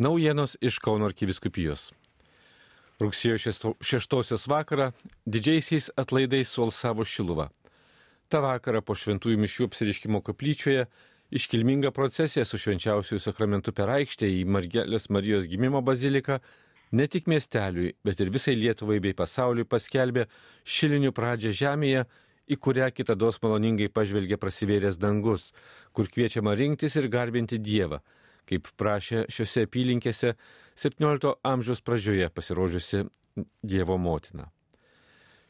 [0.00, 1.90] Naujienos iš Kauno arkiviskupijos.
[3.04, 3.52] Rugsėjo
[3.84, 4.86] šeštosios vakarą
[5.28, 7.50] didžiaisiais atlaidais suolsavo Šiluva.
[8.32, 10.86] Ta vakara po šventųjų mišių apsiriškimo koplyčioje
[11.36, 16.38] iškilminga procesija su švenčiausiųjų sakramentu per aikštę į Margelės Marijos gimimo baziliką
[16.96, 20.30] ne tik miesteliui, bet ir visai Lietuvai bei pasauliui paskelbė
[20.64, 22.06] šilinių pradžią žemėje,
[22.48, 25.50] į kurią kitados maloningai pažvelgė prasivėręs dangus,
[25.92, 28.00] kur kviečiama rinktis ir garbinti Dievą
[28.48, 30.34] kaip prašė šiuose apylinkėse
[30.80, 33.04] 17 amžiaus pradžioje pasirodžiusi
[33.62, 34.48] Dievo motina.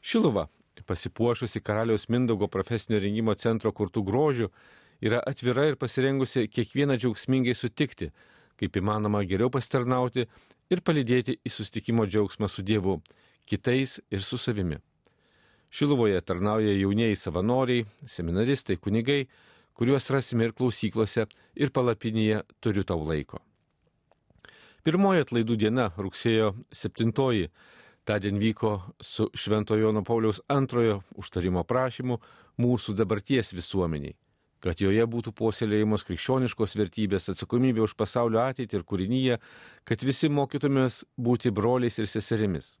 [0.00, 0.46] Šiluva,
[0.86, 4.50] pasipuošusi karaliaus Mindaugo profesinio rengimo centro kurtų grožių,
[5.00, 8.10] yra atvira ir pasirengusi kiekvieną džiaugsmingai sutikti,
[8.60, 10.26] kaip įmanoma geriau pastarnauti
[10.70, 13.00] ir palydėti į sustikimo džiaugsmą su Dievu,
[13.48, 14.80] kitais ir su savimi.
[15.70, 19.28] Šiluvoje tarnauja jaunieji savanoriai, seminaristai, kunigai,
[19.80, 21.24] kuriuos rasime ir klausyklose,
[21.56, 23.38] ir palapinėje turiu tau laiko.
[24.84, 27.48] Pirmoji atlaidų diena, rugsėjo 7.
[28.04, 32.18] Tadien vyko su Šventojo Jono Pauliaus antrojo užtarimo prašymu
[32.60, 34.16] mūsų dabarties visuomeniai,
[34.60, 39.38] kad joje būtų puoselėjimos krikščioniškos vertybės, atsakomybė už pasaulio ateitį ir kūrinyje,
[39.88, 42.74] kad visi mokytumės būti broliais ir seserimis.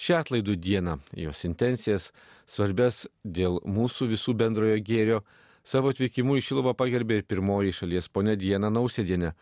[0.00, 2.10] Šią atlaidų dieną jos intencijas,
[2.50, 5.20] svarbės dėl mūsų visų bendrojo gėrio,
[5.64, 9.34] Savo atvykimu į Šiluvą pagerbė ir pirmoji šalies ponė Diena Nausėdienė,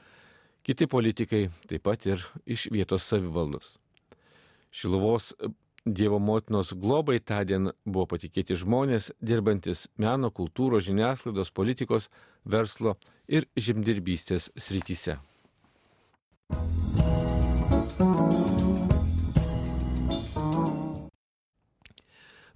[0.66, 3.76] kiti politikai, taip pat ir iš vietos savivaldos.
[4.74, 5.32] Šiluvos
[5.88, 12.10] Dievo motinos globai tądien buvo patikėti žmonės, dirbantis meno, kultūros, žiniasklaidos, politikos,
[12.44, 15.16] verslo ir žemdirbystės srityse.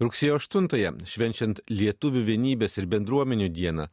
[0.03, 3.84] Rugsėjo 8-ąją, švenčiant lietuvių vienybės ir bendruomenių dieną,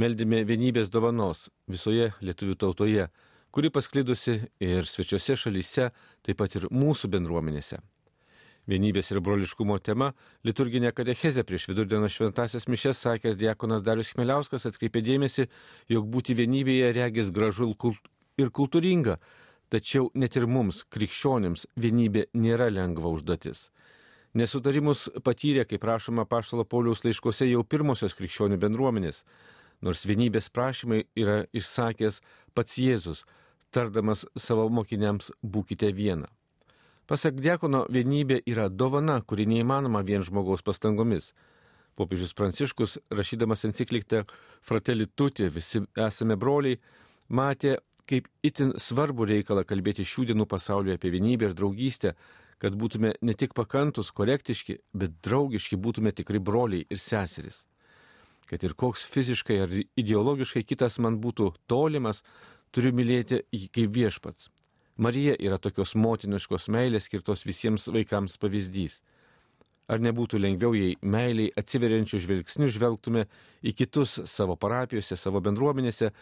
[0.00, 3.04] meldėme vienybės dovanos visoje lietuvių tautoje,
[3.54, 5.90] kuri pasklidusi ir svečiose šalyse,
[6.26, 7.78] taip pat ir mūsų bendruomenėse.
[8.66, 10.10] Vienybės ir broliškumo tema
[10.42, 15.46] liturginė katechezė prieš vidurdieno šventasias mišes sakęs Diekonas Darius Chmeliauskas atkreipė dėmesį,
[15.94, 17.70] jog būti vienybėje regis gražu
[18.38, 19.20] ir kultūringa,
[19.70, 23.68] tačiau net ir mums, krikščionims, vienybė nėra lengva užduotis.
[24.32, 29.26] Nesutarimus patyrė, kaip prašoma Paštalo Pauliaus laiškose, jau pirmosios krikščionių bendruomenės,
[29.84, 32.22] nors vienybės prašymai yra išsakęs
[32.56, 33.26] pats Jėzus,
[33.72, 36.30] tardamas savo mokiniams būkite viena.
[37.06, 41.32] Pasak Diekono, vienybė yra dovana, kuri neįmanoma vien žmogaus pastangomis.
[41.98, 44.22] Popiežius Pranciškus, rašydamas encikliktę
[44.64, 46.78] Fratelli Tuti, visi esame broliai,
[47.28, 52.14] matė kaip itin svarbu reikalą kalbėti šių dienų pasaulyje apie vienybę ir draugystę,
[52.62, 57.64] kad būtume ne tik pakantus, korektiški, bet draugiški būtume tikri broliai ir seserys.
[58.46, 62.22] Kad ir koks fiziškai ar ideologiškai kitas man būtų tolimas,
[62.70, 64.50] turiu mylėti jį kaip viešpats.
[65.02, 69.00] Marija yra tokios motiniškos meilės skirtos visiems vaikams pavyzdys.
[69.90, 73.26] Ar nebūtų lengviau, jei meiliai atsiveriančių žvilgsnių žvelgtume
[73.66, 76.12] į kitus savo parapijose, savo bendruomenėse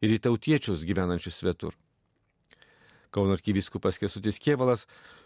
[0.00, 1.76] ir į tautiečius gyvenančius svetur?
[3.10, 4.84] Kauno arkivyskupas Kesutis Kievalas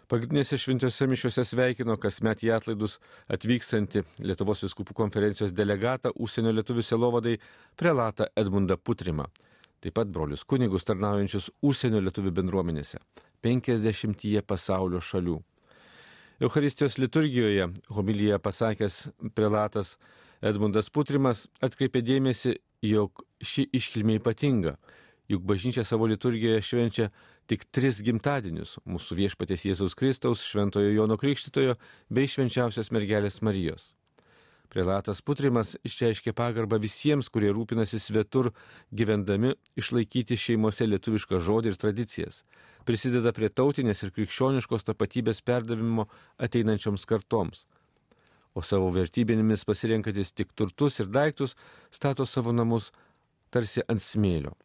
[0.09, 2.97] pagrindinėse šventose mišiuose sveikino kasmet į atlaidus
[3.29, 7.35] atvykstantį Lietuvos viskupų konferencijos delegatą užsienio lietuvių selovadai
[7.77, 9.27] prelatą Edmundą Putrimą.
[9.85, 12.97] Taip pat brolius kunigus tarnaujančius užsienio lietuvių bendruomenėse-
[13.45, 15.37] 50 pasaulio šalių.
[16.41, 19.97] Eucharistijos liturgijoje homilyje pasakęs prelatas
[20.41, 24.75] Edmundas Putrimas atkreipė dėmesį, jog ši iškilmė ypatinga
[25.27, 27.09] juk bažnyčia savo liturgijoje švenčia
[27.47, 31.75] tik tris gimtadienius- mūsų viešpatės Jėzaus Kristaus, Šventojo Jono Krikštitojo
[32.09, 33.93] bei švenčiausios mergelės Marijos.
[34.69, 38.51] Prelatas Putrimas išreiškė pagarbą visiems, kurie rūpinasi svetur
[38.91, 42.43] gyvendami išlaikyti šeimose lietuvišką žodį ir tradicijas,
[42.83, 47.65] prisideda prie tautinės ir krikščioniškos tapatybės perdavimo ateinančioms kartoms,
[48.55, 51.55] o savo vertybinėmis pasirenkantis tik turtus ir daiktus
[51.91, 52.91] stato savo namus
[53.51, 54.57] tarsi ant smėlio.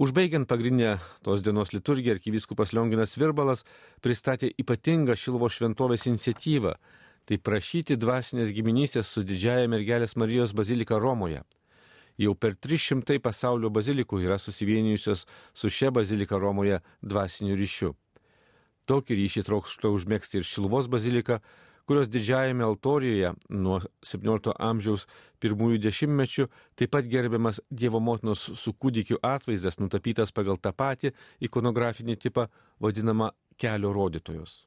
[0.00, 3.66] Užbaigiant pagrindinę tos dienos liturgiją, arkivyskupas Lionginas Virbalas
[4.00, 6.72] pristatė ypatingą Šilvo šventovės iniciatyvą-
[7.28, 11.42] tai prašyti dvasinės giminystės su didžiaja mergelės Marijos bazilika Romoje.
[12.16, 17.94] Jau per 300 pasaulio bazilikų yra susivienijusios su šia bazilika Romoje dvasiniu ryšiu.
[18.88, 21.42] Tokį ryšį trokšta užmėgsti ir Šilvos bazilika,
[21.90, 25.08] kurios didžiajame altorijoje nuo 17 amžiaus
[25.42, 26.44] pirmųjų dešimtmečių
[26.78, 31.10] taip pat gerbiamas Dievo motinos su kūdikiu atvaizdas nutapytas pagal tą patį
[31.48, 32.44] ikonografinį tipą
[32.78, 34.60] vadinamą kelio rodytojus.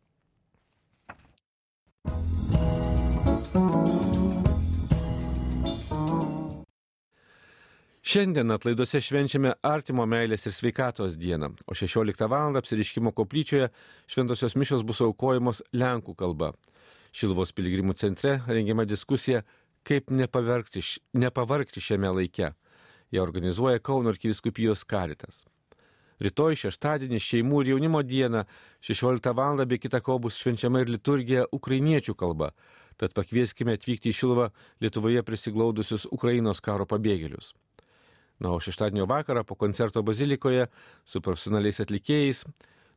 [8.03, 12.59] Šiandien atlaiduose švenčiame artimo meilės ir sveikatos dieną, o 16 val.
[12.59, 13.71] apsiriškimo koplyčioje
[14.11, 16.51] šventosios mišios bus aukojamos Lenkų kalba.
[17.13, 19.43] Šilvos piligrimų centre rengiama diskusija,
[19.85, 22.53] kaip nepavargti šiame laike.
[23.13, 25.43] Jie organizuoja Kauno arkiviskupijos karitas.
[26.23, 28.45] Rytoj šeštadienį šeimų ir jaunimo dieną
[28.81, 29.65] 16 val.
[29.65, 32.53] be kita ko bus švenčiama ir liturgija ukrainiečių kalba.
[32.97, 34.49] Tad pakvieskime atvykti į Šilvą
[34.81, 37.53] Lietuvoje prisiglaudusius Ukrainos karo pabėgėlius.
[38.39, 40.67] Na, o šeštadienio vakarą po koncerto bazilikoje
[41.05, 42.45] su profesionaliais atlikėjais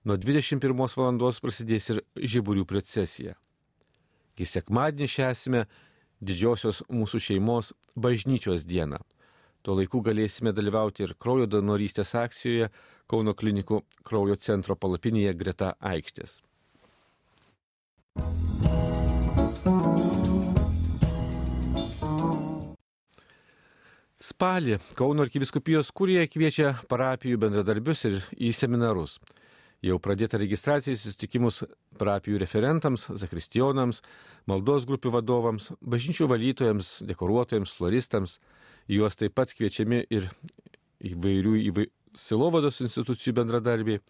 [0.04, 1.32] nuo 21 val.
[1.42, 3.34] prasidės ir žiburių procesija.
[4.36, 5.66] Į sekmadienį šęsime
[6.20, 9.00] didžiosios mūsų šeimos bažnyčios dieną.
[9.64, 12.68] Tuo laiku galėsime dalyvauti ir kraujo donorystės akcijoje
[13.06, 16.40] Kauno klinikų kraujo centro palapinėje greta aikštės.
[24.26, 29.20] Spalį Kauno arkiviskupijos kurie kviečia parapijų bendradarbius ir į seminarus.
[29.86, 31.60] Jau pradėta registracija į susitikimus
[32.00, 34.00] parapijų referentams, zakristijonams,
[34.50, 38.38] maldos grupių vadovams, bažnyčių valytojams, dekoruotojams, floristams.
[38.90, 40.30] Juos taip pat kviečiami ir
[41.12, 41.86] įvairių įvai...
[42.16, 44.00] silovados institucijų bendradarbiai.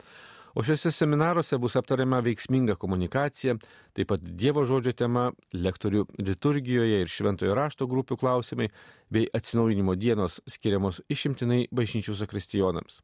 [0.57, 3.59] O šiuose seminaruose bus aptariama veiksminga komunikacija,
[3.93, 8.71] taip pat Dievo žodžio tema, lektorių liturgijoje ir šventojo rašto grupių klausimai,
[9.13, 13.03] bei atsinaujinimo dienos skiriamos išimtinai bažnyčių zakristijonams.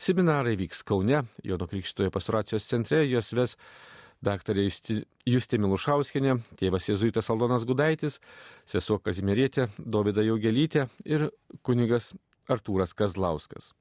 [0.00, 3.52] Seminarai vyks Kaune, Jono Krikštojo pastoracijos centre, jos ves
[4.24, 4.62] daktarė
[5.28, 8.16] Justė Milušauskinė, tėvas Jėzuitas Aldonas Gudaitis,
[8.64, 11.26] sesuo Kazimierėtė, Dovida Jaugelytė ir
[11.60, 12.14] kunigas
[12.48, 13.74] Artūras Kazlauskas.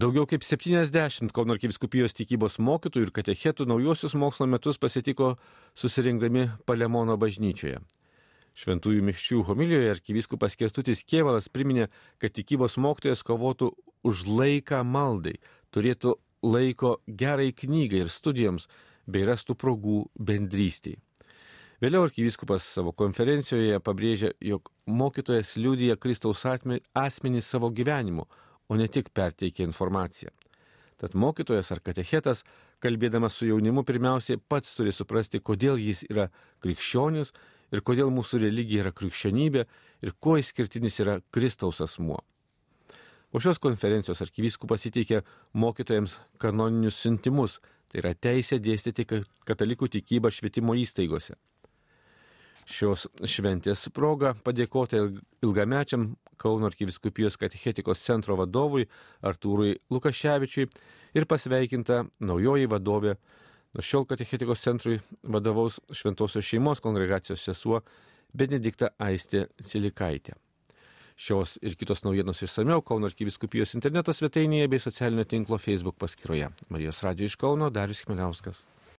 [0.00, 5.34] Daugiau kaip 70 Kauno arkiviskupijos tikybos mokytojų ir katechetų naujosius mokslo metus pasitiko
[5.76, 7.82] susirinkdami Palemono bažnyčioje.
[8.58, 11.88] Šventųjų miščių homilijoje arkivyskupas Kestutis Kievalas priminė,
[12.18, 13.70] kad tikybos mokytojas kovotų
[14.06, 15.36] už laiką maldai,
[15.74, 18.66] turėtų laiko gerai knygai ir studijoms,
[19.10, 20.98] bei rastų progų bendrystiai.
[21.80, 28.26] Vėliau arkivyskupas savo konferencijoje pabrėžė, jog mokytojas liūdija Kristaus asmenį savo gyvenimu,
[28.68, 30.30] o ne tik perteikia informaciją.
[31.00, 32.44] Tad mokytojas ar katechetas,
[32.84, 36.28] kalbėdamas su jaunimu, pirmiausiai pats turi suprasti, kodėl jis yra
[36.60, 37.32] krikščionis
[37.70, 39.66] ir kodėl mūsų religija yra krikščionybė
[40.04, 42.20] ir kuo išskirtinis yra Kristaus asmuo.
[43.30, 45.20] Po šios konferencijos arkivyskupas įteikė
[45.54, 49.06] mokytojams kanoninius siuntimus, tai yra teisė dėstyti
[49.46, 51.36] katalikų tikybą švietimo įstaigose.
[52.70, 55.00] Šios šventės proga padėkoti
[55.42, 58.86] ilgamečiam Kauno arkiviskupijos katechetikos centro vadovui
[59.20, 60.68] Artūrui Lukaševičiui
[61.18, 63.18] ir pasveikinta naujoji vadovė,
[63.74, 67.82] nuo šiol katechetikos centrui vadovaus Šventosios šeimos kongregacijos sesuo
[68.36, 70.36] Benedikta Aistė Cilikaitė.
[71.20, 76.48] Šios ir kitos naujienos išsameu Kauno arkiviskupijos interneto svetainėje bei socialinio tinklo Facebook paskyroje.
[76.72, 78.64] Marijos radio iš Kauno Darius Chmeliauskas.